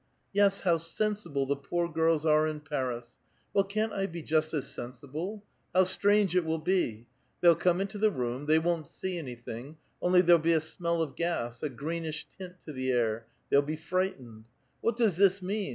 Yes, 0.33 0.61
how 0.61 0.77
sensible 0.77 1.45
the 1.45 1.55
poor 1.55 1.87
girls 1.87 2.25
are 2.25 2.47
in 2.47 2.61
Paris! 2.61 3.17
Well, 3.53 3.63
can't 3.65 3.93
I 3.93 4.07
be 4.07 4.23
just 4.23 4.51
as 4.51 4.65
sensible? 4.67 5.43
Ilow 5.75 5.85
strange 5.85 6.35
it 6.35 6.43
will 6.43 6.57
be! 6.57 7.05
They'll 7.41 7.53
come 7.53 7.79
into 7.79 7.99
the 7.99 8.09
room; 8.09 8.47
they 8.47 8.57
won't 8.57 8.87
see 8.87 9.19
anything; 9.19 9.77
only 10.01 10.21
there'll 10.23 10.41
be 10.41 10.53
a 10.53 10.59
smell 10.59 11.03
of 11.03 11.15
gas, 11.15 11.61
a 11.61 11.69
green 11.69 12.03
ish 12.05 12.25
tint 12.35 12.55
to 12.65 12.73
the 12.73 12.91
air; 12.91 13.27
they'll 13.51 13.61
be 13.61 13.75
frightened.' 13.75 14.45
What 14.81 14.95
does 14.97 15.17
this 15.17 15.39
mean? 15.39 15.69